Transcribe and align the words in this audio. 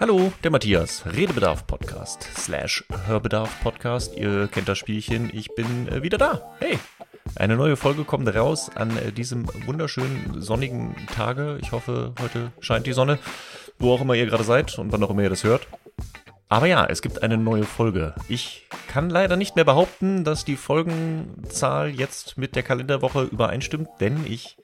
Hallo, 0.00 0.32
der 0.42 0.50
Matthias, 0.50 1.04
Redebedarf 1.04 1.66
Podcast 1.66 2.22
slash 2.34 2.82
Hörbedarf 3.04 3.60
Podcast. 3.62 4.16
Ihr 4.16 4.48
kennt 4.48 4.66
das 4.66 4.78
Spielchen, 4.78 5.28
ich 5.30 5.54
bin 5.54 5.88
äh, 5.88 6.02
wieder 6.02 6.16
da. 6.16 6.56
Hey, 6.58 6.78
eine 7.36 7.54
neue 7.54 7.76
Folge 7.76 8.04
kommt 8.04 8.34
raus 8.34 8.70
an 8.74 8.96
äh, 8.96 9.12
diesem 9.12 9.46
wunderschönen 9.66 10.40
sonnigen 10.40 10.96
Tage. 11.14 11.58
Ich 11.60 11.72
hoffe, 11.72 12.14
heute 12.18 12.50
scheint 12.60 12.86
die 12.86 12.94
Sonne, 12.94 13.18
wo 13.78 13.92
auch 13.92 14.00
immer 14.00 14.14
ihr 14.14 14.24
gerade 14.24 14.42
seid 14.42 14.78
und 14.78 14.90
wann 14.90 15.04
auch 15.04 15.10
immer 15.10 15.22
ihr 15.22 15.28
das 15.28 15.44
hört. 15.44 15.68
Aber 16.48 16.64
ja, 16.64 16.86
es 16.86 17.02
gibt 17.02 17.22
eine 17.22 17.36
neue 17.36 17.64
Folge. 17.64 18.14
Ich 18.26 18.68
kann 18.88 19.10
leider 19.10 19.36
nicht 19.36 19.54
mehr 19.54 19.66
behaupten, 19.66 20.24
dass 20.24 20.46
die 20.46 20.56
Folgenzahl 20.56 21.90
jetzt 21.90 22.38
mit 22.38 22.56
der 22.56 22.62
Kalenderwoche 22.62 23.24
übereinstimmt, 23.24 23.90
denn 24.00 24.24
ich 24.26 24.56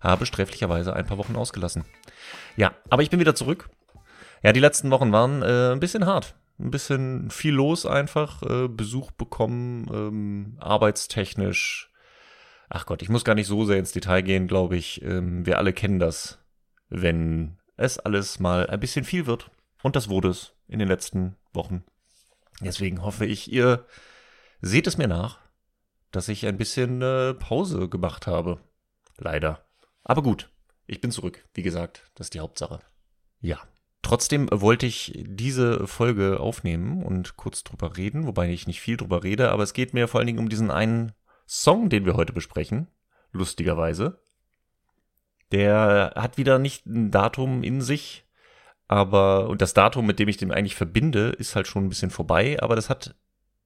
habe 0.00 0.24
sträflicherweise 0.24 0.94
ein 0.94 1.04
paar 1.04 1.18
Wochen 1.18 1.36
ausgelassen. 1.36 1.84
Ja, 2.56 2.72
aber 2.88 3.02
ich 3.02 3.10
bin 3.10 3.20
wieder 3.20 3.34
zurück 3.34 3.68
ja, 4.42 4.52
die 4.52 4.60
letzten 4.60 4.90
Wochen 4.90 5.12
waren 5.12 5.42
äh, 5.42 5.72
ein 5.72 5.80
bisschen 5.80 6.06
hart. 6.06 6.34
Ein 6.58 6.70
bisschen 6.70 7.30
viel 7.30 7.54
los 7.54 7.86
einfach. 7.86 8.42
Äh, 8.42 8.68
Besuch 8.68 9.10
bekommen, 9.12 9.88
ähm, 9.92 10.56
arbeitstechnisch. 10.60 11.92
Ach 12.68 12.84
Gott, 12.84 13.02
ich 13.02 13.08
muss 13.08 13.24
gar 13.24 13.34
nicht 13.34 13.46
so 13.46 13.64
sehr 13.64 13.78
ins 13.78 13.92
Detail 13.92 14.22
gehen, 14.22 14.48
glaube 14.48 14.76
ich. 14.76 15.02
Ähm, 15.02 15.46
wir 15.46 15.58
alle 15.58 15.72
kennen 15.72 15.98
das, 15.98 16.38
wenn 16.88 17.58
es 17.76 17.98
alles 17.98 18.40
mal 18.40 18.66
ein 18.66 18.80
bisschen 18.80 19.04
viel 19.04 19.26
wird. 19.26 19.50
Und 19.82 19.96
das 19.96 20.08
wurde 20.08 20.28
es 20.28 20.52
in 20.66 20.80
den 20.80 20.88
letzten 20.88 21.36
Wochen. 21.52 21.84
Deswegen 22.60 23.02
hoffe 23.02 23.24
ich, 23.24 23.52
ihr 23.52 23.86
seht 24.60 24.88
es 24.88 24.98
mir 24.98 25.06
nach, 25.06 25.38
dass 26.10 26.28
ich 26.28 26.46
ein 26.46 26.56
bisschen 26.56 27.00
äh, 27.02 27.34
Pause 27.34 27.88
gemacht 27.88 28.26
habe. 28.26 28.58
Leider. 29.16 29.64
Aber 30.02 30.22
gut, 30.22 30.50
ich 30.86 31.00
bin 31.00 31.12
zurück. 31.12 31.46
Wie 31.54 31.62
gesagt, 31.62 32.10
das 32.14 32.26
ist 32.26 32.34
die 32.34 32.40
Hauptsache. 32.40 32.80
Ja, 33.40 33.60
Trotzdem 34.08 34.48
wollte 34.50 34.86
ich 34.86 35.12
diese 35.26 35.86
Folge 35.86 36.40
aufnehmen 36.40 37.02
und 37.02 37.36
kurz 37.36 37.62
drüber 37.62 37.98
reden, 37.98 38.26
wobei 38.26 38.48
ich 38.48 38.66
nicht 38.66 38.80
viel 38.80 38.96
drüber 38.96 39.22
rede, 39.22 39.50
aber 39.52 39.62
es 39.62 39.74
geht 39.74 39.92
mir 39.92 40.08
vor 40.08 40.18
allen 40.18 40.26
Dingen 40.26 40.38
um 40.38 40.48
diesen 40.48 40.70
einen 40.70 41.12
Song, 41.46 41.90
den 41.90 42.06
wir 42.06 42.14
heute 42.14 42.32
besprechen, 42.32 42.88
lustigerweise. 43.32 44.22
Der 45.52 46.14
hat 46.16 46.38
wieder 46.38 46.58
nicht 46.58 46.86
ein 46.86 47.10
Datum 47.10 47.62
in 47.62 47.82
sich, 47.82 48.24
aber 48.86 49.50
und 49.50 49.60
das 49.60 49.74
Datum, 49.74 50.06
mit 50.06 50.18
dem 50.18 50.28
ich 50.28 50.38
den 50.38 50.52
eigentlich 50.52 50.74
verbinde, 50.74 51.28
ist 51.28 51.54
halt 51.54 51.66
schon 51.66 51.84
ein 51.84 51.90
bisschen 51.90 52.08
vorbei, 52.08 52.56
aber 52.62 52.76
das 52.76 52.88
hat 52.88 53.14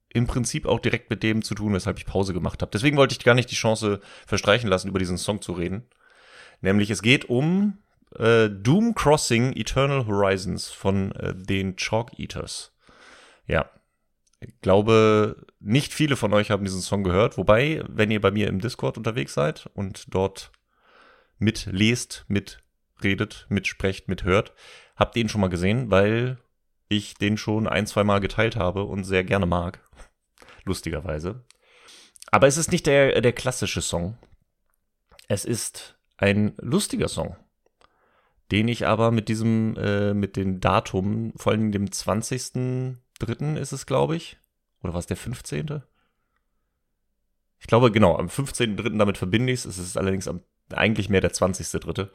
im 0.09 0.27
Prinzip 0.27 0.67
auch 0.67 0.81
direkt 0.81 1.09
mit 1.09 1.23
dem 1.23 1.43
zu 1.43 1.55
tun, 1.55 1.73
weshalb 1.73 1.99
ich 1.99 2.05
Pause 2.05 2.33
gemacht 2.33 2.63
habe. 2.63 2.73
Deswegen 2.73 2.97
wollte 2.97 3.13
ich 3.13 3.23
gar 3.23 3.37
nicht 3.37 3.53
die 3.53 3.55
Chance 3.55 4.01
verstreichen 4.27 4.69
lassen, 4.69 4.89
über 4.89 4.99
diesen 4.99 5.19
Song 5.19 5.41
zu 5.41 5.53
reden. 5.53 5.87
Nämlich 6.63 6.91
es 6.91 7.01
geht 7.01 7.27
um 7.27 7.79
äh, 8.19 8.51
Doom 8.51 8.95
Crossing 8.95 9.53
Eternal 9.57 10.07
Horizons 10.07 10.71
von 10.71 11.13
äh, 11.13 11.35
den 11.35 11.77
Chalk 11.77 12.19
Eaters. 12.19 12.73
Ja. 13.47 13.71
Ich 14.41 14.61
glaube, 14.61 15.47
nicht 15.61 15.93
viele 15.93 16.17
von 16.17 16.33
euch 16.35 16.51
haben 16.51 16.65
diesen 16.65 16.81
Song 16.81 17.05
gehört. 17.05 17.39
Wobei, 17.39 17.85
wenn 17.89 18.11
ihr 18.11 18.21
bei 18.21 18.33
mir 18.33 18.49
im 18.49 18.61
Discord 18.61 18.99
unterwegs 18.99 19.35
seid 19.35 19.71
und 19.75 20.13
dort 20.13 20.51
mitlest, 21.39 22.25
mitredet, 22.27 23.47
mitsprecht, 23.49 24.09
mithört, 24.09 24.53
habt 24.97 25.15
ihr 25.15 25.23
ihn 25.23 25.29
schon 25.29 25.41
mal 25.41 25.49
gesehen, 25.49 25.93
weil 25.93 26.39
ich 26.89 27.15
den 27.15 27.37
schon 27.37 27.69
ein, 27.69 27.87
zwei 27.87 28.03
Mal 28.03 28.19
geteilt 28.19 28.57
habe 28.57 28.83
und 28.83 29.05
sehr 29.05 29.23
gerne 29.23 29.47
mag. 29.47 29.81
Lustigerweise. 30.65 31.45
Aber 32.33 32.49
es 32.49 32.57
ist 32.57 32.73
nicht 32.73 32.87
der, 32.87 33.21
der 33.21 33.33
klassische 33.33 33.81
Song. 33.81 34.19
Es 35.29 35.45
ist 35.45 35.99
ein 36.17 36.55
lustiger 36.59 37.09
Song 37.09 37.37
den 38.53 38.69
ich 38.69 38.87
aber 38.87 39.11
mit 39.11 39.29
diesem, 39.29 39.77
äh, 39.77 40.15
mit 40.15 40.37
dem 40.37 40.61
Datum, 40.61 41.33
vor 41.37 41.53
allem 41.53 41.73
dem 41.73 41.87
20.03. 41.87 43.57
ist 43.57 43.73
es, 43.73 43.87
glaube 43.87 44.15
ich. 44.15 44.39
Oder 44.83 44.93
war 44.93 45.01
es 45.01 45.07
der 45.07 45.17
15.? 45.17 45.83
Ich 47.59 47.67
glaube, 47.67 47.91
genau, 47.91 48.17
am 48.19 48.27
15.03. 48.27 48.99
damit 48.99 49.17
verbinde 49.17 49.53
ich 49.53 49.61
es. 49.61 49.65
Es 49.65 49.79
ist 49.79 49.97
allerdings 49.97 50.29
am, 50.29 50.43
eigentlich 50.71 51.09
mehr 51.09 51.23
der 51.23 51.33
20.03. 51.33 52.09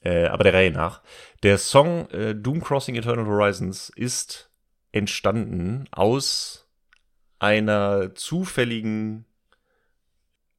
Äh, 0.00 0.26
aber 0.26 0.44
der 0.44 0.52
Reihe 0.52 0.70
nach. 0.70 1.00
Der 1.42 1.56
Song 1.56 2.10
äh, 2.10 2.34
Doom 2.34 2.62
Crossing 2.62 2.96
Eternal 2.96 3.26
Horizons 3.26 3.88
ist 3.88 4.50
entstanden 4.92 5.86
aus 5.92 6.68
einer 7.38 8.14
zufälligen 8.14 9.24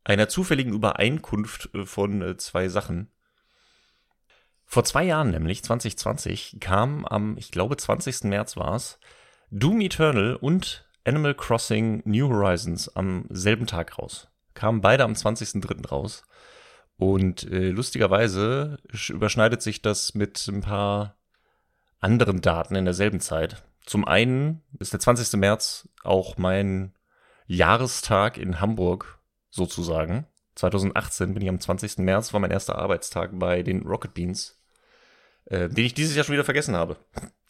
einer 0.03 0.29
zufälligen 0.29 0.73
Übereinkunft 0.73 1.69
äh, 1.75 1.85
von 1.85 2.21
äh, 2.21 2.37
zwei 2.37 2.69
Sachen. 2.69 3.11
Vor 4.65 4.83
zwei 4.83 5.03
Jahren 5.03 5.31
nämlich, 5.31 5.63
2020, 5.63 6.57
kam 6.59 7.05
am, 7.05 7.37
ich 7.37 7.51
glaube 7.51 7.77
20. 7.77 8.23
März 8.25 8.57
war 8.57 8.75
es, 8.75 8.99
Doom 9.51 9.81
Eternal 9.81 10.35
und 10.35 10.85
Animal 11.05 11.35
Crossing 11.35 12.01
New 12.05 12.29
Horizons 12.29 12.89
am 12.95 13.25
selben 13.29 13.67
Tag 13.67 13.97
raus. 13.97 14.27
Kamen 14.53 14.81
beide 14.81 15.03
am 15.03 15.13
20.03. 15.13 15.87
raus. 15.87 16.23
Und 16.97 17.43
äh, 17.51 17.69
lustigerweise 17.69 18.79
überschneidet 19.09 19.61
sich 19.61 19.81
das 19.81 20.15
mit 20.15 20.47
ein 20.47 20.61
paar 20.61 21.17
anderen 21.99 22.41
Daten 22.41 22.75
in 22.75 22.85
derselben 22.85 23.19
Zeit. 23.19 23.63
Zum 23.85 24.05
einen 24.05 24.63
ist 24.79 24.93
der 24.93 24.99
20. 24.99 25.39
März 25.39 25.89
auch 26.03 26.37
mein 26.37 26.93
Jahrestag 27.47 28.37
in 28.37 28.59
Hamburg 28.59 29.19
sozusagen. 29.51 30.25
2018 30.55 31.33
bin 31.33 31.43
ich 31.43 31.49
am 31.49 31.59
20. 31.59 31.99
März, 31.99 32.33
war 32.33 32.39
mein 32.39 32.51
erster 32.51 32.77
Arbeitstag 32.77 33.31
bei 33.33 33.61
den 33.61 33.83
Rocket 33.83 34.13
Beans, 34.13 34.54
äh, 35.45 35.69
den 35.69 35.85
ich 35.85 35.93
dieses 35.93 36.15
Jahr 36.15 36.25
schon 36.25 36.33
wieder 36.33 36.43
vergessen 36.43 36.75
habe, 36.75 36.97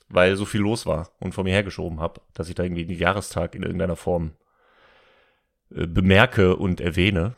weil 0.10 0.36
so 0.36 0.46
viel 0.46 0.62
los 0.62 0.86
war 0.86 1.12
und 1.20 1.34
vor 1.34 1.44
mir 1.44 1.54
hergeschoben 1.54 2.00
habe, 2.00 2.22
dass 2.34 2.50
ich 2.50 2.56
da 2.56 2.64
irgendwie 2.64 2.86
den 2.86 2.98
Jahrestag 2.98 3.56
in 3.56 3.64
irgendeiner 3.64 3.96
Form 3.96 4.34
äh, 5.74 5.88
bemerke 5.88 6.56
und 6.56 6.82
erwähne. 6.82 7.36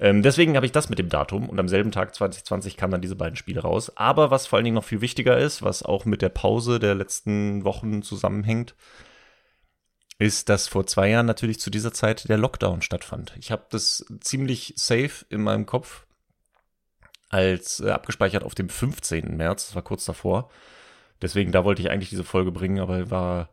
Ähm, 0.00 0.22
deswegen 0.22 0.56
habe 0.56 0.66
ich 0.66 0.72
das 0.72 0.88
mit 0.88 0.98
dem 0.98 1.08
Datum 1.08 1.48
und 1.48 1.58
am 1.58 1.68
selben 1.68 1.92
Tag 1.92 2.14
2020 2.14 2.76
kamen 2.76 2.92
dann 2.92 3.00
diese 3.00 3.16
beiden 3.16 3.36
Spiele 3.36 3.62
raus. 3.62 3.96
Aber 3.96 4.30
was 4.30 4.46
vor 4.46 4.56
allen 4.56 4.64
Dingen 4.64 4.74
noch 4.74 4.84
viel 4.84 5.00
wichtiger 5.00 5.38
ist, 5.38 5.62
was 5.62 5.82
auch 5.82 6.04
mit 6.04 6.22
der 6.22 6.30
Pause 6.30 6.78
der 6.78 6.94
letzten 6.94 7.64
Wochen 7.64 8.02
zusammenhängt, 8.02 8.74
ist, 10.18 10.48
dass 10.48 10.68
vor 10.68 10.86
zwei 10.86 11.10
Jahren 11.10 11.26
natürlich 11.26 11.60
zu 11.60 11.70
dieser 11.70 11.92
Zeit 11.92 12.28
der 12.28 12.38
Lockdown 12.38 12.82
stattfand. 12.82 13.34
Ich 13.38 13.50
habe 13.50 13.66
das 13.70 14.04
ziemlich 14.20 14.74
safe 14.76 15.24
in 15.28 15.42
meinem 15.42 15.66
Kopf 15.66 16.06
als 17.28 17.80
äh, 17.80 17.90
abgespeichert 17.90 18.44
auf 18.44 18.54
dem 18.54 18.68
15. 18.68 19.36
März, 19.36 19.66
das 19.66 19.74
war 19.74 19.82
kurz 19.82 20.04
davor. 20.04 20.50
Deswegen, 21.22 21.52
da 21.52 21.64
wollte 21.64 21.82
ich 21.82 21.90
eigentlich 21.90 22.10
diese 22.10 22.24
Folge 22.24 22.52
bringen, 22.52 22.80
aber 22.80 23.10
war 23.10 23.50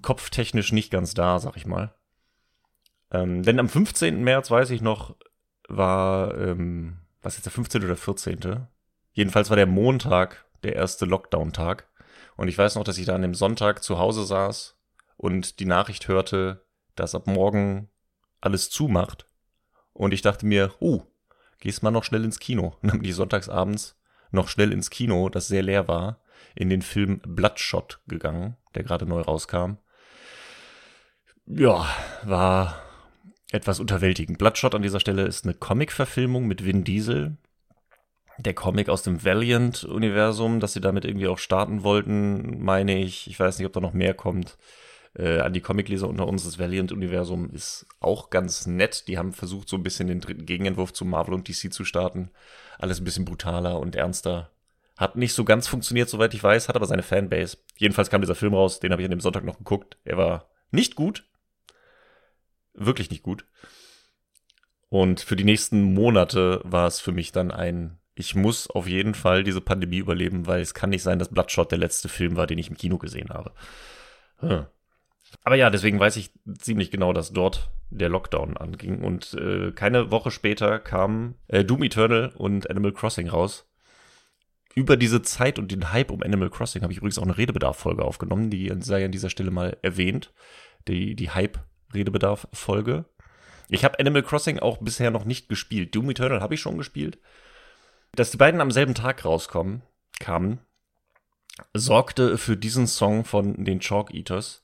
kopftechnisch 0.00 0.72
nicht 0.72 0.90
ganz 0.90 1.14
da, 1.14 1.38
sag 1.38 1.56
ich 1.56 1.66
mal. 1.66 1.94
Ähm, 3.10 3.42
denn 3.42 3.58
am 3.58 3.68
15. 3.68 4.22
März, 4.22 4.50
weiß 4.50 4.70
ich 4.70 4.80
noch, 4.80 5.16
war, 5.68 6.36
ähm, 6.38 6.98
was 7.20 7.36
jetzt 7.36 7.44
der 7.44 7.52
15. 7.52 7.84
oder 7.84 7.96
14.? 7.96 8.66
Jedenfalls 9.12 9.50
war 9.50 9.56
der 9.56 9.66
Montag 9.66 10.46
der 10.62 10.74
erste 10.76 11.04
Lockdown-Tag. 11.04 11.88
Und 12.36 12.48
ich 12.48 12.56
weiß 12.56 12.76
noch, 12.76 12.84
dass 12.84 12.98
ich 12.98 13.06
da 13.06 13.14
an 13.14 13.22
dem 13.22 13.34
Sonntag 13.34 13.82
zu 13.82 13.98
Hause 13.98 14.24
saß 14.24 14.78
und 15.16 15.60
die 15.60 15.66
Nachricht 15.66 16.08
hörte, 16.08 16.64
dass 16.96 17.14
ab 17.14 17.26
morgen 17.26 17.90
alles 18.40 18.70
zumacht. 18.70 19.26
Und 19.92 20.14
ich 20.14 20.22
dachte 20.22 20.46
mir, 20.46 20.72
uh, 20.80 21.02
gehst 21.62 21.84
mal 21.84 21.92
noch 21.92 22.02
schnell 22.02 22.24
ins 22.24 22.40
Kino. 22.40 22.76
Und 22.82 22.88
dann 22.90 22.98
bin 22.98 23.08
ich 23.08 23.14
sonntagsabends 23.14 23.96
noch 24.32 24.48
schnell 24.48 24.72
ins 24.72 24.90
Kino, 24.90 25.28
das 25.28 25.48
sehr 25.48 25.62
leer 25.62 25.88
war, 25.88 26.20
in 26.54 26.68
den 26.68 26.82
Film 26.82 27.20
Bloodshot 27.24 28.00
gegangen, 28.08 28.56
der 28.74 28.82
gerade 28.82 29.06
neu 29.06 29.20
rauskam. 29.20 29.76
Ja, 31.46 31.86
war 32.24 32.80
etwas 33.52 33.78
unterwältigend. 33.78 34.38
Bloodshot 34.38 34.74
an 34.74 34.82
dieser 34.82 35.00
Stelle 35.00 35.22
ist 35.22 35.44
eine 35.44 35.54
Comic-Verfilmung 35.54 36.46
mit 36.46 36.64
Vin 36.64 36.84
Diesel. 36.84 37.36
Der 38.38 38.54
Comic 38.54 38.88
aus 38.88 39.02
dem 39.02 39.24
Valiant-Universum, 39.24 40.58
dass 40.58 40.72
sie 40.72 40.80
damit 40.80 41.04
irgendwie 41.04 41.28
auch 41.28 41.38
starten 41.38 41.82
wollten, 41.82 42.64
meine 42.64 42.98
ich. 42.98 43.28
Ich 43.28 43.38
weiß 43.38 43.58
nicht, 43.58 43.66
ob 43.66 43.72
da 43.72 43.80
noch 43.80 43.92
mehr 43.92 44.14
kommt 44.14 44.56
äh, 45.14 45.40
an 45.40 45.52
die 45.52 45.60
Comicleser 45.60 46.08
unter 46.08 46.26
uns, 46.26 46.44
das 46.44 46.58
Valiant-Universum 46.58 47.50
ist 47.50 47.86
auch 48.00 48.30
ganz 48.30 48.66
nett. 48.66 49.08
Die 49.08 49.18
haben 49.18 49.32
versucht, 49.32 49.68
so 49.68 49.76
ein 49.76 49.82
bisschen 49.82 50.08
den 50.08 50.20
dritten 50.20 50.46
Gegenentwurf 50.46 50.92
zu 50.92 51.04
Marvel 51.04 51.34
und 51.34 51.48
DC 51.48 51.72
zu 51.72 51.84
starten. 51.84 52.30
Alles 52.78 53.00
ein 53.00 53.04
bisschen 53.04 53.24
brutaler 53.24 53.78
und 53.78 53.94
ernster. 53.94 54.50
Hat 54.96 55.16
nicht 55.16 55.34
so 55.34 55.44
ganz 55.44 55.68
funktioniert, 55.68 56.08
soweit 56.08 56.34
ich 56.34 56.42
weiß, 56.42 56.68
hat 56.68 56.76
aber 56.76 56.86
seine 56.86 57.02
Fanbase. 57.02 57.58
Jedenfalls 57.76 58.10
kam 58.10 58.20
dieser 58.20 58.34
Film 58.34 58.54
raus, 58.54 58.80
den 58.80 58.92
habe 58.92 59.02
ich 59.02 59.06
an 59.06 59.10
dem 59.10 59.20
Sonntag 59.20 59.44
noch 59.44 59.58
geguckt. 59.58 59.96
Er 60.04 60.16
war 60.16 60.48
nicht 60.70 60.96
gut. 60.96 61.24
Wirklich 62.74 63.10
nicht 63.10 63.22
gut. 63.22 63.44
Und 64.88 65.20
für 65.20 65.36
die 65.36 65.44
nächsten 65.44 65.94
Monate 65.94 66.60
war 66.64 66.86
es 66.86 67.00
für 67.00 67.12
mich 67.12 67.32
dann 67.32 67.50
ein, 67.50 67.98
ich 68.14 68.34
muss 68.34 68.68
auf 68.68 68.86
jeden 68.86 69.14
Fall 69.14 69.42
diese 69.42 69.60
Pandemie 69.62 69.98
überleben, 69.98 70.46
weil 70.46 70.60
es 70.60 70.74
kann 70.74 70.90
nicht 70.90 71.02
sein, 71.02 71.18
dass 71.18 71.30
Bloodshot 71.30 71.70
der 71.70 71.78
letzte 71.78 72.08
Film 72.08 72.36
war, 72.36 72.46
den 72.46 72.58
ich 72.58 72.68
im 72.68 72.76
Kino 72.76 72.98
gesehen 72.98 73.30
habe. 73.30 73.52
Hm. 74.38 74.66
Aber 75.44 75.56
ja, 75.56 75.70
deswegen 75.70 75.98
weiß 75.98 76.16
ich 76.16 76.30
ziemlich 76.58 76.90
genau, 76.90 77.12
dass 77.12 77.32
dort 77.32 77.70
der 77.90 78.08
Lockdown 78.08 78.56
anging. 78.56 79.02
Und 79.02 79.34
äh, 79.34 79.72
keine 79.72 80.10
Woche 80.10 80.30
später 80.30 80.78
kamen 80.78 81.34
äh, 81.48 81.64
Doom 81.64 81.82
Eternal 81.82 82.32
und 82.36 82.70
Animal 82.70 82.92
Crossing 82.92 83.28
raus. 83.28 83.68
über 84.74 84.96
diese 84.96 85.22
Zeit 85.22 85.58
und 85.58 85.70
den 85.70 85.92
Hype 85.92 86.10
um 86.10 86.22
Animal 86.22 86.48
Crossing 86.48 86.82
habe 86.82 86.92
ich 86.92 86.98
übrigens 86.98 87.18
auch 87.18 87.24
eine 87.24 87.36
Redebedarf-Folge 87.36 88.02
aufgenommen, 88.02 88.48
die 88.48 88.72
sei 88.80 89.04
an 89.04 89.12
dieser 89.12 89.30
Stelle 89.30 89.50
mal 89.50 89.76
erwähnt. 89.82 90.32
Die, 90.88 91.14
die 91.14 91.30
Hype-Redebedarf-Folge. 91.30 93.04
Ich 93.68 93.84
habe 93.84 93.98
Animal 93.98 94.22
Crossing 94.22 94.58
auch 94.58 94.78
bisher 94.78 95.10
noch 95.10 95.24
nicht 95.24 95.48
gespielt. 95.48 95.94
Doom 95.94 96.10
Eternal 96.10 96.40
habe 96.40 96.54
ich 96.54 96.60
schon 96.60 96.78
gespielt. 96.78 97.18
Dass 98.14 98.30
die 98.30 98.36
beiden 98.36 98.60
am 98.60 98.70
selben 98.70 98.94
Tag 98.94 99.24
rauskommen, 99.24 99.82
kamen, 100.20 100.58
sorgte 101.74 102.38
für 102.38 102.56
diesen 102.56 102.86
Song 102.86 103.24
von 103.24 103.64
den 103.64 103.80
Chalk 103.80 104.12
Eaters, 104.12 104.61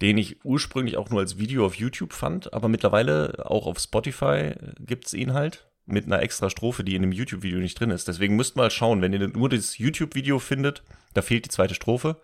den 0.00 0.18
ich 0.18 0.44
ursprünglich 0.44 0.96
auch 0.96 1.10
nur 1.10 1.20
als 1.20 1.38
Video 1.38 1.66
auf 1.66 1.74
YouTube 1.74 2.12
fand, 2.12 2.52
aber 2.52 2.68
mittlerweile 2.68 3.44
auch 3.50 3.66
auf 3.66 3.78
Spotify 3.78 4.54
gibt's 4.78 5.12
ihn 5.12 5.32
halt 5.34 5.68
mit 5.86 6.06
einer 6.06 6.22
extra 6.22 6.50
Strophe, 6.50 6.84
die 6.84 6.94
in 6.94 7.02
dem 7.02 7.12
YouTube-Video 7.12 7.58
nicht 7.58 7.80
drin 7.80 7.90
ist. 7.90 8.08
Deswegen 8.08 8.36
müsst 8.36 8.56
mal 8.56 8.70
schauen, 8.70 9.00
wenn 9.00 9.12
ihr 9.12 9.26
nur 9.26 9.48
das 9.48 9.78
YouTube-Video 9.78 10.38
findet, 10.38 10.82
da 11.14 11.22
fehlt 11.22 11.46
die 11.46 11.50
zweite 11.50 11.74
Strophe. 11.74 12.20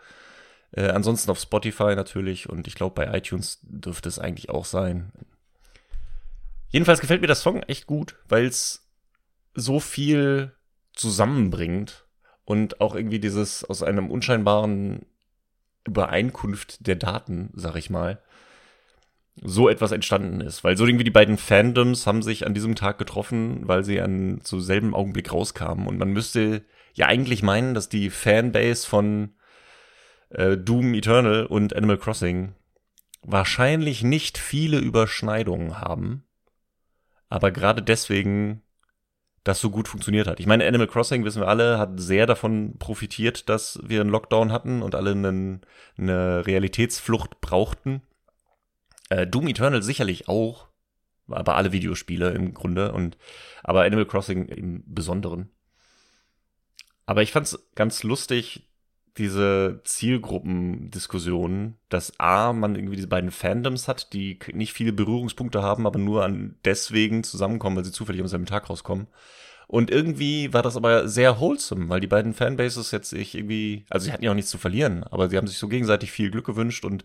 Äh, 0.72 0.88
ansonsten 0.88 1.30
auf 1.30 1.40
Spotify 1.40 1.94
natürlich 1.96 2.48
und 2.48 2.66
ich 2.66 2.74
glaube 2.74 2.94
bei 2.94 3.16
iTunes 3.16 3.60
dürfte 3.62 4.08
es 4.08 4.18
eigentlich 4.18 4.50
auch 4.50 4.64
sein. 4.64 5.12
Jedenfalls 6.68 7.00
gefällt 7.00 7.20
mir 7.20 7.28
der 7.28 7.36
Song 7.36 7.62
echt 7.62 7.86
gut, 7.86 8.16
weil 8.28 8.46
es 8.46 8.90
so 9.54 9.80
viel 9.80 10.52
zusammenbringt 10.92 12.06
und 12.44 12.80
auch 12.80 12.94
irgendwie 12.94 13.20
dieses 13.20 13.64
aus 13.64 13.82
einem 13.82 14.10
unscheinbaren 14.10 15.06
Übereinkunft 15.86 16.86
der 16.86 16.96
Daten, 16.96 17.50
sag 17.54 17.76
ich 17.76 17.90
mal, 17.90 18.20
so 19.42 19.68
etwas 19.68 19.92
entstanden 19.92 20.40
ist. 20.40 20.64
Weil 20.64 20.76
so 20.76 20.86
irgendwie 20.86 21.04
die 21.04 21.10
beiden 21.10 21.38
Fandoms 21.38 22.06
haben 22.06 22.22
sich 22.22 22.46
an 22.46 22.54
diesem 22.54 22.74
Tag 22.74 22.98
getroffen, 22.98 23.66
weil 23.66 23.84
sie 23.84 24.00
an 24.00 24.40
zu 24.42 24.60
selben 24.60 24.94
Augenblick 24.94 25.32
rauskamen. 25.32 25.86
Und 25.86 25.98
man 25.98 26.10
müsste 26.10 26.64
ja 26.94 27.06
eigentlich 27.06 27.42
meinen, 27.42 27.74
dass 27.74 27.88
die 27.88 28.10
Fanbase 28.10 28.86
von 28.86 29.34
äh, 30.30 30.56
Doom 30.56 30.94
Eternal 30.94 31.46
und 31.46 31.74
Animal 31.74 31.98
Crossing 31.98 32.54
wahrscheinlich 33.22 34.02
nicht 34.02 34.38
viele 34.38 34.78
Überschneidungen 34.78 35.80
haben. 35.80 36.24
Aber 37.28 37.50
gerade 37.50 37.82
deswegen 37.82 38.62
das 39.44 39.60
so 39.60 39.70
gut 39.70 39.88
funktioniert 39.88 40.26
hat. 40.26 40.40
Ich 40.40 40.46
meine, 40.46 40.66
Animal 40.66 40.86
Crossing, 40.86 41.24
wissen 41.24 41.42
wir 41.42 41.48
alle, 41.48 41.78
hat 41.78 42.00
sehr 42.00 42.26
davon 42.26 42.78
profitiert, 42.78 43.48
dass 43.50 43.78
wir 43.84 44.00
einen 44.00 44.10
Lockdown 44.10 44.50
hatten 44.50 44.82
und 44.82 44.94
alle 44.94 45.10
einen, 45.10 45.60
eine 45.98 46.46
Realitätsflucht 46.46 47.42
brauchten. 47.42 48.02
Äh, 49.10 49.26
Doom 49.26 49.46
Eternal 49.48 49.82
sicherlich 49.82 50.28
auch, 50.28 50.68
aber 51.28 51.56
alle 51.56 51.72
Videospiele 51.72 52.30
im 52.30 52.54
Grunde 52.54 52.92
und 52.92 53.18
aber 53.62 53.82
Animal 53.82 54.06
Crossing 54.06 54.46
im 54.46 54.82
Besonderen. 54.86 55.50
Aber 57.04 57.22
ich 57.22 57.32
fand's 57.32 57.58
ganz 57.74 58.02
lustig, 58.02 58.66
diese 59.16 59.80
Zielgruppendiskussion, 59.84 61.76
dass 61.88 62.18
A, 62.18 62.52
man 62.52 62.74
irgendwie 62.74 62.96
diese 62.96 63.08
beiden 63.08 63.30
Fandoms 63.30 63.86
hat, 63.86 64.12
die 64.12 64.38
nicht 64.52 64.72
viele 64.72 64.92
Berührungspunkte 64.92 65.62
haben, 65.62 65.86
aber 65.86 65.98
nur 65.98 66.24
an 66.24 66.56
deswegen 66.64 67.22
zusammenkommen, 67.22 67.76
weil 67.76 67.84
sie 67.84 67.92
zufällig 67.92 68.20
am 68.20 68.28
selben 68.28 68.46
Tag 68.46 68.68
rauskommen. 68.68 69.06
Und 69.66 69.90
irgendwie 69.90 70.52
war 70.52 70.62
das 70.62 70.76
aber 70.76 71.08
sehr 71.08 71.40
wholesome, 71.40 71.88
weil 71.88 72.00
die 72.00 72.06
beiden 72.06 72.34
Fanbases 72.34 72.90
jetzt 72.90 73.10
sich 73.10 73.34
irgendwie, 73.34 73.86
also 73.88 74.04
sie 74.04 74.12
hatten 74.12 74.24
ja 74.24 74.30
auch 74.30 74.34
nichts 74.34 74.50
zu 74.50 74.58
verlieren, 74.58 75.04
aber 75.04 75.28
sie 75.28 75.36
haben 75.36 75.46
sich 75.46 75.58
so 75.58 75.68
gegenseitig 75.68 76.10
viel 76.10 76.30
Glück 76.30 76.46
gewünscht 76.46 76.84
und 76.84 77.04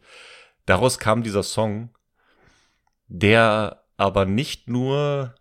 daraus 0.66 1.00
kam 1.00 1.24
dieser 1.24 1.44
Song, 1.44 1.90
der 3.08 3.84
aber 3.98 4.26
nicht 4.26 4.68
nur 4.68 5.36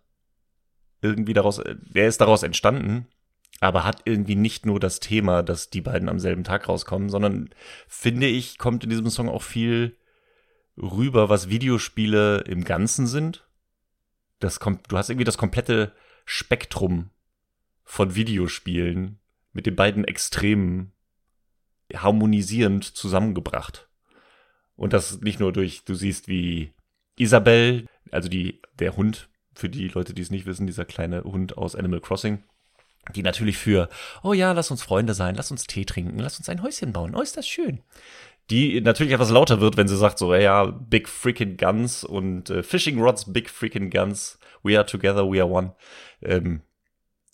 irgendwie 1.01 1.33
daraus, 1.33 1.61
der 1.65 2.07
ist 2.07 2.21
daraus 2.21 2.43
entstanden, 2.43 3.07
aber 3.59 3.83
hat 3.83 4.01
irgendwie 4.05 4.35
nicht 4.35 4.65
nur 4.65 4.79
das 4.79 4.99
Thema, 4.99 5.43
dass 5.43 5.69
die 5.69 5.81
beiden 5.81 6.09
am 6.09 6.19
selben 6.19 6.43
Tag 6.43 6.67
rauskommen, 6.67 7.09
sondern 7.09 7.49
finde 7.87 8.27
ich, 8.27 8.57
kommt 8.57 8.83
in 8.83 8.89
diesem 8.89 9.09
Song 9.09 9.29
auch 9.29 9.43
viel 9.43 9.97
rüber, 10.77 11.29
was 11.29 11.49
Videospiele 11.49 12.41
im 12.47 12.63
Ganzen 12.63 13.07
sind. 13.07 13.45
Das 14.39 14.59
kommt, 14.59 14.91
du 14.91 14.97
hast 14.97 15.09
irgendwie 15.09 15.25
das 15.25 15.37
komplette 15.37 15.93
Spektrum 16.25 17.09
von 17.83 18.15
Videospielen 18.15 19.19
mit 19.51 19.65
den 19.65 19.75
beiden 19.75 20.05
Extremen 20.05 20.93
harmonisierend 21.93 22.83
zusammengebracht. 22.83 23.89
Und 24.75 24.93
das 24.93 25.19
nicht 25.21 25.39
nur 25.39 25.51
durch, 25.51 25.83
du 25.83 25.93
siehst, 25.93 26.27
wie 26.29 26.73
Isabel, 27.17 27.85
also 28.11 28.29
die, 28.29 28.61
der 28.77 28.95
Hund, 28.95 29.27
für 29.53 29.69
die 29.69 29.89
Leute, 29.89 30.13
die 30.13 30.21
es 30.21 30.31
nicht 30.31 30.45
wissen, 30.45 30.67
dieser 30.67 30.85
kleine 30.85 31.23
Hund 31.23 31.57
aus 31.57 31.75
Animal 31.75 31.99
Crossing, 31.99 32.43
die 33.15 33.23
natürlich 33.23 33.57
für, 33.57 33.89
oh 34.23 34.33
ja, 34.33 34.51
lass 34.51 34.71
uns 34.71 34.83
Freunde 34.83 35.13
sein, 35.13 35.35
lass 35.35 35.51
uns 35.51 35.65
Tee 35.65 35.85
trinken, 35.85 36.19
lass 36.19 36.37
uns 36.37 36.49
ein 36.49 36.61
Häuschen 36.61 36.93
bauen, 36.93 37.15
oh, 37.15 37.21
ist 37.21 37.37
das 37.37 37.47
schön. 37.47 37.81
Die 38.49 38.81
natürlich 38.81 39.13
etwas 39.13 39.29
lauter 39.29 39.61
wird, 39.61 39.77
wenn 39.77 39.87
sie 39.87 39.97
sagt 39.97 40.17
so, 40.17 40.33
ja, 40.33 40.65
Big 40.65 41.07
Freaking 41.07 41.57
Guns 41.57 42.03
und 42.03 42.49
äh, 42.49 42.63
Fishing 42.63 42.99
Rods, 42.99 43.31
Big 43.31 43.49
Freaking 43.49 43.89
Guns, 43.89 44.39
we 44.63 44.75
are 44.77 44.85
together, 44.85 45.31
we 45.31 45.39
are 45.39 45.49
one. 45.49 45.75
Ähm, 46.21 46.61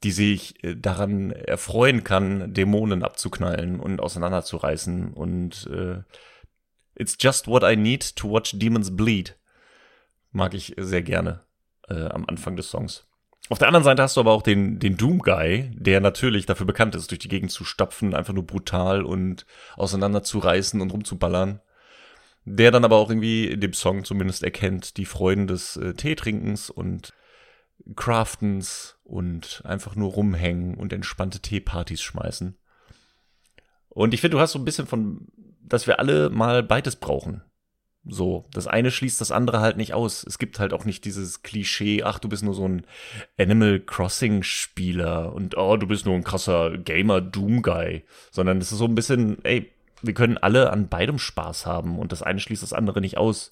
die 0.04 0.12
sich 0.12 0.64
äh, 0.64 0.76
daran 0.76 1.32
erfreuen 1.32 2.04
kann, 2.04 2.54
Dämonen 2.54 3.04
abzuknallen 3.04 3.80
und 3.80 4.00
auseinanderzureißen 4.00 5.14
und 5.14 5.68
äh, 5.72 6.04
It's 6.98 7.18
just 7.20 7.48
what 7.48 7.64
I 7.64 7.76
need 7.76 8.16
to 8.16 8.30
watch 8.30 8.58
demons 8.58 8.96
bleed. 8.96 9.38
Mag 10.32 10.54
ich 10.54 10.76
sehr 10.78 11.02
gerne 11.02 11.42
äh, 11.90 12.06
am 12.06 12.26
Anfang 12.26 12.56
des 12.56 12.70
Songs. 12.70 13.06
Auf 13.50 13.60
der 13.60 13.68
anderen 13.68 13.84
Seite 13.84 14.02
hast 14.02 14.18
du 14.18 14.22
aber 14.22 14.32
auch 14.32 14.42
den, 14.42 14.80
den 14.80 14.98
Doom 14.98 15.20
Guy, 15.20 15.70
der 15.74 16.02
natürlich 16.02 16.48
dafür 16.48 16.66
bekannt 16.66 16.96
ist, 16.96 17.12
durch 17.12 17.20
die 17.20 17.28
Gegend 17.28 17.52
zu 17.52 17.64
stapfen, 17.64 18.16
einfach 18.16 18.34
nur 18.34 18.46
brutal 18.46 19.04
und 19.04 19.46
auseinanderzureißen 19.76 20.82
und 20.82 20.92
rumzuballern. 20.92 21.62
Der 22.46 22.72
dann 22.72 22.86
aber 22.86 22.96
auch 22.96 23.10
irgendwie 23.10 23.48
in 23.48 23.62
dem 23.62 23.74
Song 23.74 24.04
zumindest 24.04 24.44
erkennt 24.44 24.98
die 24.98 25.06
Freuden 25.06 25.48
des 25.48 25.78
äh, 25.78 25.94
Teetrinkens 25.94 26.70
und 26.70 27.14
Craftens 27.96 28.98
und 29.04 29.62
einfach 29.66 29.96
nur 29.96 30.12
rumhängen 30.12 30.76
und 30.76 30.94
entspannte 30.94 31.40
Teepartys 31.40 32.02
schmeißen. 32.02 32.58
Und 33.90 34.14
ich 34.14 34.22
finde, 34.22 34.38
du 34.38 34.42
hast 34.42 34.54
so 34.54 34.60
ein 34.60 34.66
bisschen 34.66 34.88
von, 34.88 35.28
dass 35.62 35.88
wir 35.88 36.00
alle 36.00 36.30
mal 36.30 36.64
beides 36.64 36.96
brauchen. 36.96 37.44
So, 38.08 38.46
das 38.52 38.68
eine 38.68 38.92
schließt 38.92 39.20
das 39.20 39.32
andere 39.32 39.62
halt 39.62 39.78
nicht 39.78 39.96
aus. 39.96 40.24
Es 40.24 40.38
gibt 40.38 40.60
halt 40.60 40.74
auch 40.74 40.86
nicht 40.86 41.06
dieses 41.06 41.42
Klischee, 41.42 42.04
ach, 42.04 42.20
du 42.20 42.30
bist 42.30 42.44
nur 42.44 42.54
so 42.54 42.68
ein 42.68 42.86
Animal 43.38 43.80
Crossing 43.80 44.44
Spieler 44.44 45.34
und 45.34 45.58
oh, 45.58 45.76
du 45.76 45.88
bist 45.88 46.06
nur 46.06 46.14
ein 46.14 46.24
krasser 46.24 46.78
Gamer 46.78 47.20
Doom 47.20 47.64
Guy, 47.64 48.04
sondern 48.30 48.60
es 48.60 48.72
ist 48.72 48.78
so 48.78 48.86
ein 48.86 48.94
bisschen, 48.94 49.44
ey, 49.44 49.72
wir 50.04 50.14
können 50.14 50.38
alle 50.38 50.72
an 50.72 50.88
beidem 50.88 51.18
Spaß 51.18 51.66
haben 51.66 51.98
und 51.98 52.12
das 52.12 52.22
eine 52.22 52.40
schließt 52.40 52.62
das 52.62 52.74
andere 52.74 53.02
nicht 53.02 53.18
aus. 53.18 53.52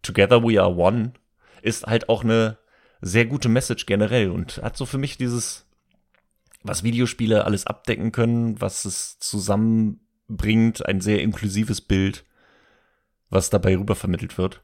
Together 0.00 0.42
we 0.42 0.60
are 0.60 0.74
one 0.74 1.12
ist 1.60 1.86
halt 1.86 2.08
auch 2.08 2.24
eine 2.24 2.56
sehr 3.02 3.26
gute 3.26 3.50
Message 3.50 3.84
generell 3.84 4.30
und 4.30 4.62
hat 4.62 4.78
so 4.78 4.86
für 4.86 4.98
mich 4.98 5.18
dieses, 5.18 5.66
was 6.62 6.84
Videospiele 6.84 7.44
alles 7.44 7.66
abdecken 7.66 8.12
können, 8.12 8.58
was 8.62 8.86
es 8.86 9.18
zusammenbringt, 9.18 10.86
ein 10.86 11.02
sehr 11.02 11.20
inklusives 11.20 11.82
Bild 11.82 12.24
was 13.30 13.50
dabei 13.50 13.76
rübervermittelt 13.76 14.36
wird, 14.36 14.62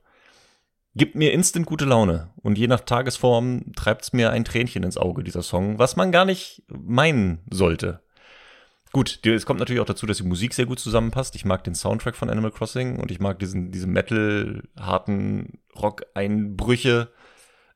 gibt 0.95 1.15
mir 1.15 1.33
instant 1.33 1.67
gute 1.67 1.85
Laune. 1.85 2.31
Und 2.43 2.59
je 2.59 2.67
nach 2.67 2.81
Tagesform 2.81 3.73
treibt 3.75 4.03
es 4.03 4.13
mir 4.13 4.31
ein 4.31 4.45
Tränchen 4.45 4.83
ins 4.83 4.97
Auge, 4.99 5.23
dieser 5.23 5.43
Song, 5.43 5.79
was 5.79 5.97
man 5.97 6.13
gar 6.13 6.25
nicht 6.25 6.63
meinen 6.69 7.41
sollte. 7.51 8.01
Gut, 8.93 9.21
es 9.27 9.45
kommt 9.45 9.61
natürlich 9.61 9.81
auch 9.81 9.87
dazu, 9.87 10.07
dass 10.07 10.17
die 10.17 10.23
Musik 10.23 10.55
sehr 10.55 10.65
gut 10.65 10.79
zusammenpasst. 10.79 11.35
Ich 11.35 11.45
mag 11.45 11.63
den 11.65 11.75
Soundtrack 11.75 12.17
von 12.17 12.31
Animal 12.31 12.51
Crossing 12.51 12.99
und 12.99 13.11
ich 13.11 13.21
mag 13.21 13.39
diesen, 13.39 13.71
diese 13.71 13.87
Metal-harten 13.87 15.59
Rock-Einbrüche, 15.77 17.13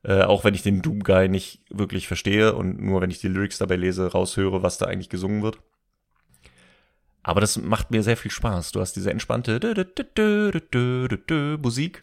äh, 0.03 0.23
auch 0.23 0.43
wenn 0.43 0.55
ich 0.55 0.63
den 0.63 0.81
Doom 0.81 1.03
Guy 1.03 1.29
nicht 1.29 1.61
wirklich 1.69 2.07
verstehe 2.07 2.55
und 2.55 2.81
nur 2.81 3.01
wenn 3.01 3.11
ich 3.11 3.19
die 3.19 3.27
Lyrics 3.27 3.59
dabei 3.59 3.75
lese, 3.75 4.11
raushöre, 4.11 4.63
was 4.63 4.79
da 4.79 4.87
eigentlich 4.87 5.09
gesungen 5.09 5.43
wird. 5.43 5.59
Aber 7.23 7.41
das 7.41 7.57
macht 7.57 7.91
mir 7.91 8.03
sehr 8.03 8.17
viel 8.17 8.31
Spaß. 8.31 8.71
Du 8.71 8.79
hast 8.79 8.93
diese 8.93 9.11
entspannte 9.11 9.59
Musik, 11.61 12.01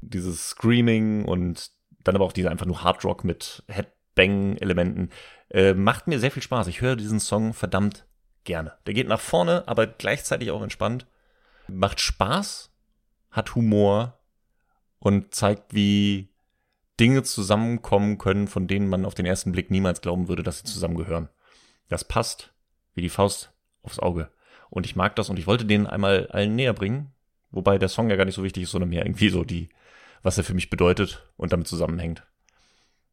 dieses 0.00 0.48
Screaming 0.48 1.24
und 1.24 1.70
dann 2.02 2.16
aber 2.16 2.24
auch 2.24 2.32
diese 2.32 2.50
einfach 2.50 2.66
nur 2.66 2.82
Hard 2.82 3.04
Rock 3.04 3.24
mit 3.24 3.62
Headbang-Elementen. 3.68 5.10
Äh, 5.50 5.74
macht 5.74 6.08
mir 6.08 6.18
sehr 6.18 6.32
viel 6.32 6.42
Spaß. 6.42 6.66
Ich 6.66 6.80
höre 6.80 6.96
diesen 6.96 7.20
Song 7.20 7.54
verdammt 7.54 8.06
gerne. 8.44 8.72
Der 8.86 8.94
geht 8.94 9.08
nach 9.08 9.20
vorne, 9.20 9.62
aber 9.66 9.86
gleichzeitig 9.86 10.50
auch 10.50 10.62
entspannt. 10.62 11.06
Macht 11.68 12.00
Spaß, 12.00 12.70
hat 13.30 13.54
Humor 13.54 14.18
und 14.98 15.34
zeigt, 15.34 15.74
wie 15.74 16.30
Dinge 16.98 17.22
zusammenkommen 17.22 18.18
können, 18.18 18.48
von 18.48 18.66
denen 18.66 18.88
man 18.88 19.04
auf 19.04 19.14
den 19.14 19.26
ersten 19.26 19.52
Blick 19.52 19.70
niemals 19.70 20.00
glauben 20.00 20.28
würde, 20.28 20.42
dass 20.42 20.58
sie 20.58 20.64
zusammengehören. 20.64 21.28
Das 21.88 22.04
passt 22.04 22.52
wie 22.94 23.02
die 23.02 23.08
Faust 23.08 23.52
aufs 23.82 23.98
Auge. 23.98 24.30
Und 24.70 24.86
ich 24.86 24.96
mag 24.96 25.16
das 25.16 25.28
und 25.28 25.38
ich 25.38 25.46
wollte 25.46 25.64
den 25.64 25.86
einmal 25.86 26.28
allen 26.28 26.54
näher 26.54 26.72
bringen. 26.72 27.12
Wobei 27.50 27.78
der 27.78 27.88
Song 27.88 28.08
ja 28.08 28.16
gar 28.16 28.24
nicht 28.24 28.34
so 28.34 28.42
wichtig 28.42 28.62
ist, 28.62 28.70
sondern 28.70 28.88
mehr 28.88 29.04
irgendwie 29.04 29.28
so 29.28 29.44
die, 29.44 29.68
was 30.22 30.38
er 30.38 30.44
für 30.44 30.54
mich 30.54 30.70
bedeutet 30.70 31.26
und 31.36 31.52
damit 31.52 31.68
zusammenhängt. 31.68 32.22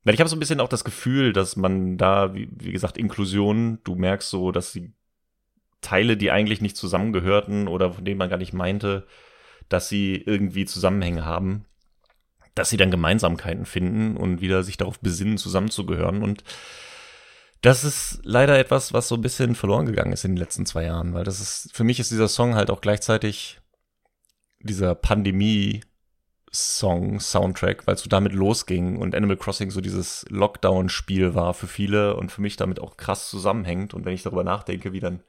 Weil 0.03 0.13
ich 0.13 0.21
habe 0.21 0.29
so 0.29 0.35
ein 0.35 0.39
bisschen 0.39 0.61
auch 0.61 0.69
das 0.69 0.85
Gefühl, 0.85 1.33
dass 1.33 1.55
man 1.57 1.97
da, 1.97 2.33
wie, 2.33 2.47
wie 2.51 2.71
gesagt, 2.71 2.97
Inklusion, 2.97 3.79
du 3.83 3.95
merkst 3.95 4.29
so, 4.29 4.51
dass 4.51 4.71
die 4.71 4.93
Teile, 5.81 6.17
die 6.17 6.31
eigentlich 6.31 6.61
nicht 6.61 6.77
zusammengehörten 6.77 7.67
oder 7.67 7.93
von 7.93 8.05
denen 8.05 8.17
man 8.17 8.29
gar 8.29 8.37
nicht 8.37 8.53
meinte, 8.53 9.05
dass 9.67 9.89
sie 9.89 10.15
irgendwie 10.15 10.65
Zusammenhänge 10.65 11.25
haben, 11.25 11.65
dass 12.55 12.69
sie 12.69 12.77
dann 12.77 12.91
Gemeinsamkeiten 12.91 13.65
finden 13.65 14.17
und 14.17 14.41
wieder 14.41 14.63
sich 14.63 14.77
darauf 14.77 14.99
besinnen, 14.99 15.37
zusammenzugehören. 15.37 16.23
Und 16.23 16.43
das 17.61 17.83
ist 17.83 18.19
leider 18.23 18.57
etwas, 18.57 18.93
was 18.93 19.07
so 19.07 19.15
ein 19.15 19.21
bisschen 19.21 19.55
verloren 19.55 19.85
gegangen 19.85 20.13
ist 20.13 20.23
in 20.23 20.31
den 20.31 20.37
letzten 20.37 20.65
zwei 20.65 20.85
Jahren, 20.85 21.13
weil 21.13 21.23
das 21.23 21.39
ist, 21.39 21.69
für 21.73 21.83
mich 21.83 21.99
ist 21.99 22.11
dieser 22.11 22.27
Song 22.27 22.55
halt 22.55 22.69
auch 22.69 22.81
gleichzeitig 22.81 23.59
dieser 24.61 24.95
Pandemie 24.95 25.81
Song, 26.51 27.19
Soundtrack, 27.19 27.85
weil 27.85 27.95
es 27.95 28.01
so 28.01 28.09
damit 28.09 28.33
losging 28.33 28.97
und 28.97 29.13
Animal 29.13 29.37
Crossing 29.37 29.69
so 29.69 29.81
dieses 29.81 30.25
Lockdown-Spiel 30.29 31.35
war 31.35 31.53
für 31.53 31.67
viele 31.67 32.15
und 32.15 32.31
für 32.31 32.41
mich 32.41 32.55
damit 32.55 32.79
auch 32.79 32.97
krass 32.97 33.29
zusammenhängt. 33.29 33.93
Und 33.93 34.05
wenn 34.05 34.13
ich 34.13 34.23
darüber 34.23 34.43
nachdenke, 34.43 34.91
wie 34.91 34.99
dann 34.99 35.21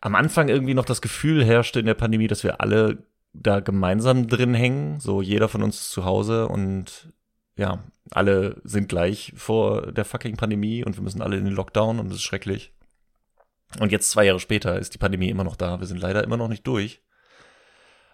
am 0.00 0.14
Anfang 0.14 0.48
irgendwie 0.48 0.74
noch 0.74 0.84
das 0.84 1.02
Gefühl 1.02 1.44
herrschte 1.44 1.80
in 1.80 1.86
der 1.86 1.94
Pandemie, 1.94 2.28
dass 2.28 2.44
wir 2.44 2.60
alle 2.60 3.02
da 3.32 3.60
gemeinsam 3.60 4.28
drin 4.28 4.54
hängen, 4.54 5.00
so 5.00 5.22
jeder 5.22 5.48
von 5.48 5.62
uns 5.62 5.90
zu 5.90 6.04
Hause 6.04 6.48
und 6.48 7.12
ja, 7.58 7.84
alle 8.10 8.60
sind 8.64 8.88
gleich 8.88 9.34
vor 9.36 9.92
der 9.92 10.04
fucking 10.04 10.36
Pandemie 10.36 10.84
und 10.84 10.96
wir 10.96 11.02
müssen 11.02 11.20
alle 11.20 11.36
in 11.36 11.44
den 11.44 11.54
Lockdown 11.54 11.98
und 11.98 12.06
es 12.06 12.16
ist 12.16 12.22
schrecklich. 12.22 12.72
Und 13.80 13.92
jetzt 13.92 14.10
zwei 14.10 14.24
Jahre 14.24 14.40
später 14.40 14.78
ist 14.78 14.94
die 14.94 14.98
Pandemie 14.98 15.28
immer 15.28 15.44
noch 15.44 15.56
da. 15.56 15.78
Wir 15.80 15.86
sind 15.86 16.00
leider 16.00 16.24
immer 16.24 16.38
noch 16.38 16.48
nicht 16.48 16.66
durch. 16.66 17.02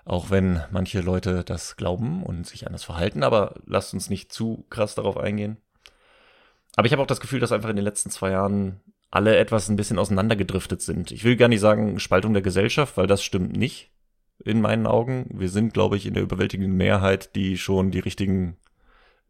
Auch 0.05 0.31
wenn 0.31 0.63
manche 0.71 1.01
Leute 1.01 1.45
das 1.45 1.77
glauben 1.77 2.23
und 2.25 2.47
sich 2.47 2.67
anders 2.67 2.85
verhalten, 2.85 3.23
aber 3.23 3.55
lasst 3.65 3.95
uns 3.95 4.11
nicht 4.11 4.33
zu 4.33 4.67
krass 4.69 4.95
darauf 4.95 5.17
eingehen. 5.17 5.59
Aber 6.77 6.87
ich 6.87 6.93
habe 6.93 7.03
auch 7.03 7.07
das 7.07 7.21
Gefühl, 7.21 7.41
dass 7.41 7.53
einfach 7.53 7.71
in 7.71 7.77
den 7.77 7.85
letzten 7.85 8.11
zwei 8.11 8.31
Jahren 8.33 8.81
alle 9.11 9.37
etwas 9.37 9.69
ein 9.69 9.77
bisschen 9.77 9.99
auseinandergedriftet 9.99 10.83
sind. 10.83 11.13
Ich 11.13 11.23
will 11.23 11.37
gar 11.37 11.49
nicht 11.49 11.61
sagen 11.61 12.01
Spaltung 12.01 12.33
der 12.33 12.43
Gesellschaft, 12.43 12.97
weil 12.97 13.07
das 13.07 13.23
stimmt 13.23 13.57
nicht 13.57 13.93
in 14.45 14.61
meinen 14.61 14.87
Augen. 14.87 15.27
Wir 15.31 15.49
sind, 15.49 15.73
glaube 15.73 15.97
ich, 15.97 16.05
in 16.05 16.15
der 16.15 16.25
überwältigenden 16.25 16.77
Mehrheit, 16.77 17.35
die 17.37 17.57
schon 17.57 17.93
die 17.93 18.01
richtigen 18.01 18.57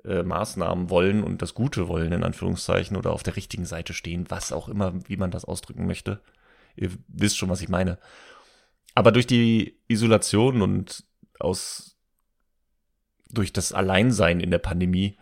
äh, 0.05 0.23
Maßnahmen 0.23 0.91
wollen 0.91 1.23
und 1.23 1.43
das 1.43 1.55
Gute 1.55 1.89
wollen, 1.89 2.13
in 2.13 2.25
Anführungszeichen, 2.25 2.97
oder 2.97 3.13
auf 3.13 3.23
der 3.23 3.37
richtigen 3.37 3.65
Seite 3.65 3.95
stehen, 3.95 4.27
was 4.29 4.53
auch 4.53 4.69
immer, 4.69 4.93
wie 5.09 5.17
man 5.17 5.31
das 5.31 5.45
ausdrücken 5.45 5.87
möchte. 5.87 6.21
Ihr 6.77 6.91
wisst 7.09 7.39
schon, 7.39 7.49
was 7.49 7.63
ich 7.63 7.69
meine. 7.69 7.99
Aber 8.95 9.13
durch 9.13 9.27
die 9.27 9.79
Isolation 9.89 10.63
und 10.63 11.05
aus 11.41 11.97
durch 13.29 13.53
das 13.53 13.73
Alleinsein 13.73 14.41
in 14.41 14.51
der 14.51 14.59
Pandemie 14.59 15.19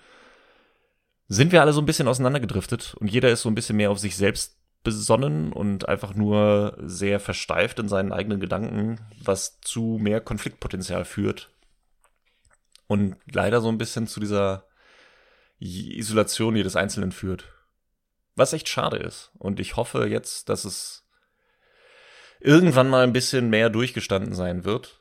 sind 1.28 1.50
wir 1.50 1.62
alle 1.62 1.72
so 1.72 1.80
ein 1.80 1.86
bisschen 1.86 2.08
auseinandergedriftet 2.08 2.94
und 3.00 3.10
jeder 3.10 3.30
ist 3.30 3.40
so 3.40 3.48
ein 3.48 3.54
bisschen 3.54 3.76
mehr 3.76 3.90
auf 3.90 3.98
sich 3.98 4.16
selbst 4.16 4.58
besonnen 4.84 5.52
und 5.52 5.88
einfach 5.88 6.14
nur 6.14 6.76
sehr 6.82 7.20
versteift 7.20 7.78
in 7.78 7.88
seinen 7.88 8.12
eigenen 8.12 8.40
Gedanken, 8.40 9.00
was 9.22 9.60
zu 9.60 9.98
mehr 10.00 10.20
Konfliktpotenzial 10.20 11.04
führt 11.04 11.50
und 12.86 13.16
leider 13.32 13.60
so 13.60 13.68
ein 13.68 13.78
bisschen 13.78 14.06
zu 14.06 14.20
dieser 14.20 14.66
Isolation 15.62 16.56
jedes 16.56 16.76
Einzelnen 16.76 17.12
führt. 17.12 17.44
Was 18.34 18.52
echt 18.52 18.68
schade 18.68 18.96
ist. 18.96 19.30
Und 19.38 19.60
ich 19.60 19.76
hoffe 19.76 20.06
jetzt, 20.06 20.48
dass 20.48 20.64
es 20.64 21.06
irgendwann 22.40 22.88
mal 22.88 23.04
ein 23.04 23.12
bisschen 23.12 23.50
mehr 23.50 23.70
durchgestanden 23.70 24.34
sein 24.34 24.64
wird, 24.64 25.00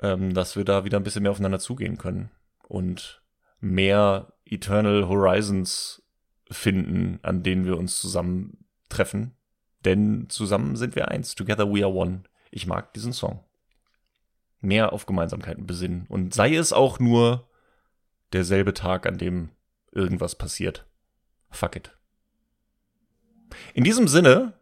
ähm, 0.00 0.34
dass 0.34 0.56
wir 0.56 0.64
da 0.64 0.84
wieder 0.84 0.98
ein 0.98 1.02
bisschen 1.02 1.22
mehr 1.22 1.32
aufeinander 1.32 1.58
zugehen 1.58 1.98
können 1.98 2.30
und 2.68 3.22
mehr 3.60 4.32
Eternal 4.44 5.08
Horizons 5.08 6.02
finden, 6.50 7.18
an 7.22 7.42
denen 7.42 7.66
wir 7.66 7.76
uns 7.76 8.00
zusammen 8.00 8.64
treffen. 8.88 9.36
Denn 9.84 10.26
zusammen 10.28 10.76
sind 10.76 10.96
wir 10.96 11.08
eins. 11.08 11.34
Together 11.34 11.72
we 11.72 11.82
are 11.84 11.92
one. 11.92 12.22
Ich 12.50 12.66
mag 12.66 12.92
diesen 12.94 13.12
Song. 13.12 13.44
Mehr 14.60 14.92
auf 14.92 15.06
Gemeinsamkeiten 15.06 15.66
besinnen. 15.66 16.06
Und 16.08 16.34
sei 16.34 16.54
es 16.54 16.72
auch 16.72 16.98
nur 16.98 17.48
derselbe 18.32 18.74
Tag, 18.74 19.06
an 19.06 19.18
dem 19.18 19.50
irgendwas 19.92 20.36
passiert. 20.36 20.86
Fuck 21.50 21.76
it. 21.76 21.90
In 23.74 23.84
diesem 23.84 24.08
Sinne 24.08 24.54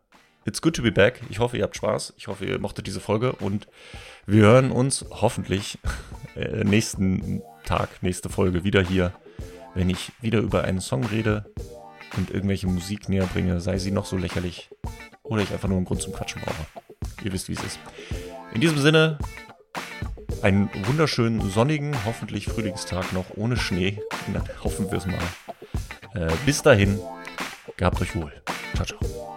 It's 0.49 0.63
good 0.63 0.75
to 0.77 0.83
be 0.83 0.91
back. 0.91 1.21
Ich 1.29 1.41
hoffe, 1.41 1.59
ihr 1.59 1.63
habt 1.63 1.77
Spaß. 1.77 2.15
Ich 2.17 2.27
hoffe, 2.27 2.47
ihr 2.47 2.59
mochtet 2.59 2.87
diese 2.87 3.01
Folge 3.01 3.33
und 3.33 3.69
wir 4.25 4.45
hören 4.45 4.71
uns 4.71 5.05
hoffentlich 5.11 5.79
äh, 6.37 6.65
nächsten 6.65 7.43
Tag, 7.65 8.03
nächste 8.03 8.31
Folge 8.31 8.65
wieder 8.65 8.83
hier, 8.83 9.13
wenn 9.75 9.91
ich 9.91 10.11
wieder 10.23 10.39
über 10.39 10.65
einen 10.65 10.81
Song 10.81 11.05
rede 11.05 11.53
und 12.17 12.31
irgendwelche 12.31 12.67
Musik 12.67 13.11
näher 13.11 13.27
bringe, 13.27 13.61
sei 13.61 13.77
sie 13.77 13.91
noch 13.91 14.07
so 14.07 14.17
lächerlich 14.17 14.71
oder 15.23 15.43
ich 15.43 15.53
einfach 15.53 15.69
nur 15.69 15.77
einen 15.77 15.85
Grund 15.85 16.01
zum 16.01 16.15
Quatschen 16.15 16.41
brauche. 16.41 16.67
Ihr 17.23 17.33
wisst, 17.35 17.51
wie 17.51 17.53
es 17.53 17.63
ist. 17.63 17.79
In 18.55 18.63
diesem 18.63 18.79
Sinne, 18.79 19.19
einen 20.43 20.71
wunderschönen, 20.87 21.51
sonnigen, 21.51 21.95
hoffentlich 22.05 22.47
Frühlingstag 22.47 23.13
noch 23.13 23.27
ohne 23.37 23.57
Schnee. 23.57 24.01
Dann 24.33 24.45
hoffen 24.63 24.91
wir 24.91 24.99
es 24.99 25.07
mal. 25.07 25.19
Äh, 26.15 26.33
bis 26.47 26.63
dahin, 26.63 26.99
gehabt 27.77 28.01
euch 28.01 28.15
wohl. 28.15 28.33
Ciao, 28.75 28.87
ciao. 28.87 29.28